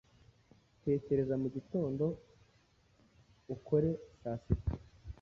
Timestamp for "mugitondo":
1.41-2.05